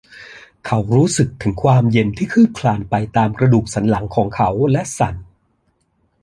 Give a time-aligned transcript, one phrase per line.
[0.65, 5.15] เขารู้สึกถึงความเย็นที่คืบคลานไปตามกระดูกสันหลังของเขาและสั่น